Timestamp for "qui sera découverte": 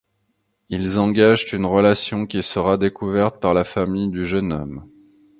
2.25-3.39